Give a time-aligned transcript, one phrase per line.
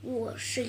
[0.00, 0.64] 我是，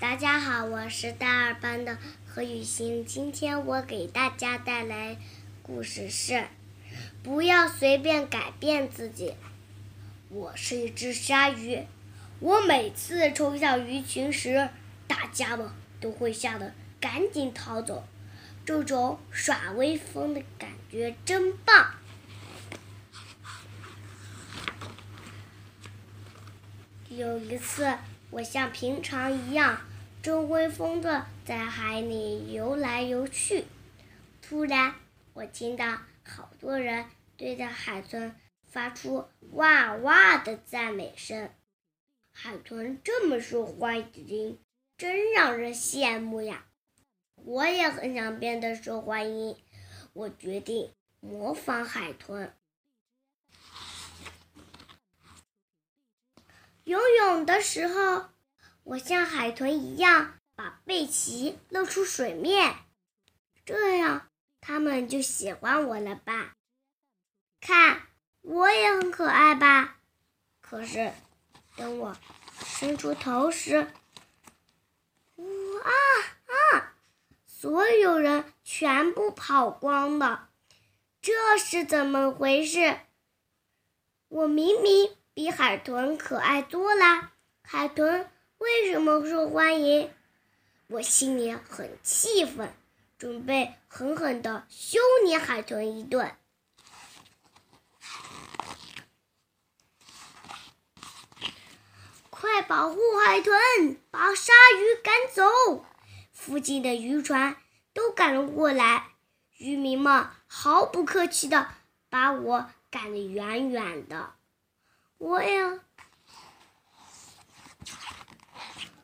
[0.00, 3.04] 大家好，我是大二班的何雨欣。
[3.04, 5.18] 今天我给大家带来
[5.62, 6.46] 故事是：
[7.22, 9.34] 不要随便改变自己。
[10.30, 11.84] 我是一只鲨鱼，
[12.40, 14.70] 我每次冲向鱼群时，
[15.06, 15.68] 大家们
[16.00, 18.08] 都会吓得赶紧逃走。
[18.64, 21.94] 这种耍威风的感觉真棒。
[27.10, 27.94] 有一次。
[28.32, 29.82] 我像平常一样，
[30.22, 33.66] 正威风的在海里游来游去。
[34.40, 34.94] 突然，
[35.34, 37.04] 我听到好多人
[37.36, 38.34] 对着海豚
[38.66, 41.50] 发出“哇哇”的赞美声。
[42.32, 44.58] 海豚这么受欢迎，
[44.96, 46.64] 真让人羡慕呀！
[47.34, 49.56] 我也很想变得受欢迎，
[50.14, 52.54] 我决定模仿海豚。
[56.84, 58.26] 游泳的时候，
[58.82, 62.74] 我像海豚一样把背鳍露出水面，
[63.64, 64.28] 这样
[64.60, 66.54] 他们就喜欢我了吧？
[67.60, 68.08] 看，
[68.40, 69.98] 我也很可爱吧？
[70.60, 71.12] 可是，
[71.76, 72.16] 等我
[72.64, 73.76] 伸出头时，
[75.36, 75.90] 啊
[76.46, 76.94] 啊！
[77.46, 80.50] 所有人全部跑光了，
[81.20, 82.98] 这是怎么回事？
[84.26, 85.16] 我明明……
[85.34, 87.30] 比海豚可爱多了，
[87.62, 90.12] 海豚为什么受欢迎？
[90.88, 92.70] 我心里很气愤，
[93.16, 96.36] 准备狠狠地羞你海豚一顿。
[102.28, 103.56] 快保护海豚，
[104.10, 105.86] 把鲨鱼赶走！
[106.34, 107.56] 附近的渔船
[107.94, 109.12] 都赶了过来，
[109.56, 111.68] 渔民们毫不客气地
[112.10, 114.34] 把我赶得远远的。
[115.22, 115.78] 我也，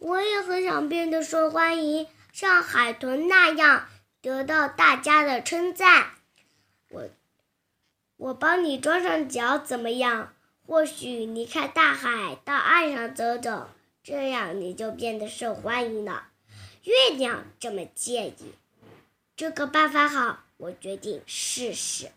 [0.00, 3.86] 我也很想变得受欢迎，像海豚那样
[4.20, 6.10] 得到大家的称赞。
[6.88, 7.08] 我，
[8.16, 10.34] 我帮你装上脚怎么样？
[10.66, 13.68] 或许离开大海，到岸上走走，
[14.02, 16.26] 这样你就变得受欢迎了。
[16.82, 18.56] 月亮这么建议，
[19.36, 22.10] 这个办法好，我决定试试。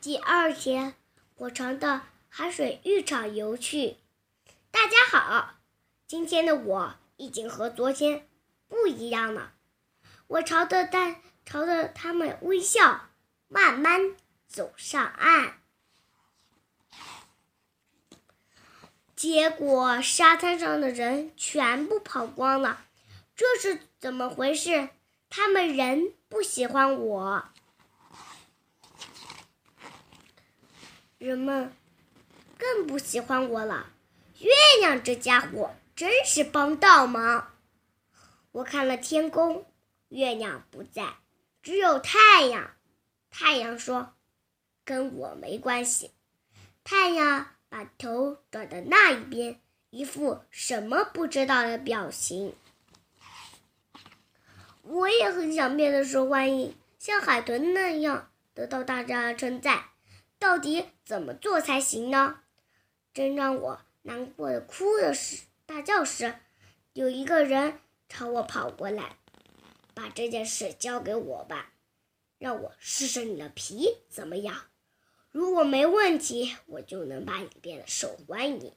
[0.00, 0.94] 第二天，
[1.38, 3.96] 我朝到海水浴场游去。
[4.70, 5.54] 大家好，
[6.06, 8.28] 今天的我已经和昨天
[8.68, 9.54] 不一样了。
[10.28, 13.08] 我朝着大朝着他们微笑，
[13.48, 14.14] 慢慢
[14.46, 15.60] 走上岸。
[19.16, 22.84] 结果沙滩上的人全部跑光了，
[23.34, 24.90] 这是怎么回事？
[25.28, 27.48] 他们人不喜欢我。
[31.18, 31.72] 人们
[32.56, 33.90] 更不喜欢我了。
[34.38, 34.48] 月
[34.80, 37.52] 亮这家伙真是帮倒忙。
[38.52, 39.66] 我看了天空，
[40.10, 41.16] 月亮不在，
[41.60, 42.70] 只有太阳。
[43.30, 44.14] 太阳说
[44.84, 46.12] ：“跟我没关系。”
[46.84, 52.54] 太阳把头转到那一边，一副什么不知道的表情。
[54.82, 59.84] 我也很想变得受欢迎，像海豚那样得到大家的称赞。
[60.38, 62.40] 到底怎么做才行呢？
[63.12, 66.36] 正让我难过的哭的时，大叫时，
[66.92, 69.16] 有一个人朝我跑过来，
[69.94, 71.72] 把这件事交给我吧，
[72.38, 74.66] 让我试试你的皮怎么样？
[75.30, 78.72] 如果没问题，我就能把你变得受欢迎。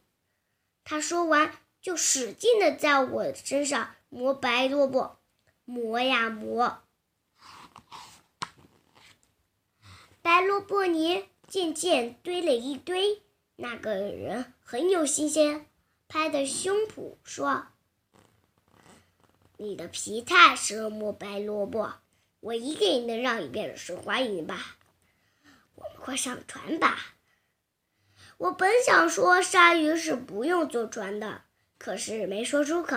[0.84, 5.20] 他说完，就使劲的在我身上磨白萝卜，
[5.64, 6.82] 磨呀磨，
[10.24, 11.30] 白萝卜泥。
[11.52, 13.22] 渐渐堆了一堆，
[13.58, 15.66] 那个人很有信心，
[16.08, 17.68] 拍着胸脯说
[19.60, 21.96] ：“你的皮太适合磨白萝卜，
[22.40, 24.78] 我一定能让你变得受欢迎吧。”
[25.76, 27.16] 我们快上船吧！
[28.38, 31.42] 我本想说鲨鱼是不用坐船的，
[31.78, 32.96] 可是没说出口，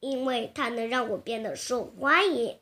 [0.00, 2.58] 因为它能让我变得受欢迎。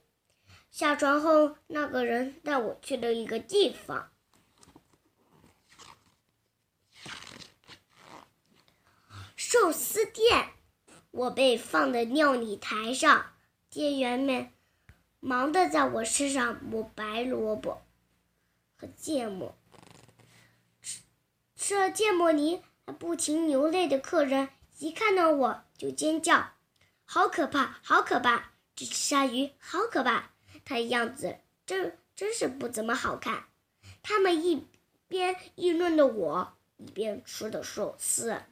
[0.73, 4.08] 下船后，那个人带我去了一个地方。
[9.52, 10.49] 寿司店，
[11.10, 13.34] 我被放在料理台上，
[13.69, 14.49] 店员们
[15.20, 17.82] 忙的在我身上抹白萝卜
[18.78, 19.54] 和芥末。
[20.81, 21.02] 吃
[21.54, 26.55] 吃了芥末泥还不停流泪的客人，一看到我就尖叫
[27.05, 28.52] ：“好可怕，好可怕！
[28.75, 30.31] 这只鲨鱼好可怕，
[30.64, 33.44] 它的样子真真是不怎么好看。”
[34.02, 34.66] 他们一
[35.08, 36.55] 边议论着我。
[36.78, 38.43] 一边吃的寿司。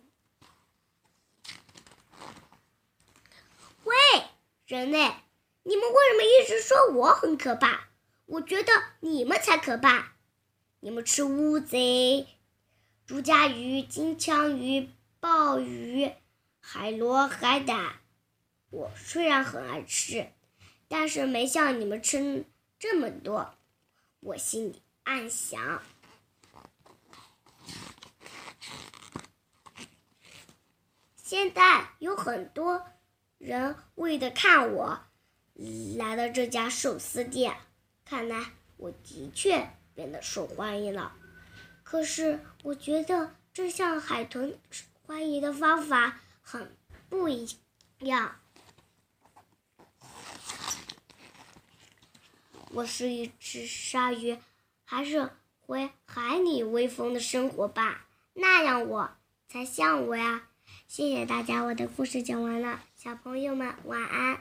[3.91, 3.97] 喂，
[4.67, 4.99] 人类，
[5.65, 7.89] 你们为什么一直说我很可怕？
[8.27, 10.13] 我觉得你们才可怕。
[10.79, 12.29] 你们吃乌贼、
[13.05, 14.89] 竹荚鱼、金枪鱼、
[15.19, 16.13] 鲍鱼、
[16.61, 17.97] 海螺、海胆。
[18.71, 20.29] 我虽然很爱吃，
[20.87, 22.45] 但是没像你们吃
[22.79, 23.53] 这么多。
[24.21, 25.83] 我心里暗想。
[31.17, 32.87] 现在有很多
[33.41, 35.01] 人为了看我，
[35.97, 37.57] 来到这家寿司店。
[38.05, 41.17] 看来我的确变得受欢迎了。
[41.83, 44.59] 可是我觉得这像海豚
[45.07, 46.77] 欢迎的方法很
[47.09, 47.49] 不一
[48.01, 48.37] 样。
[52.73, 54.37] 我是一只鲨鱼，
[54.85, 58.07] 还是回海里威风的生活吧？
[58.35, 59.17] 那样我
[59.49, 60.50] 才像我呀。
[60.93, 64.41] 谢谢大家，我的故事讲完了，小朋友们晚安。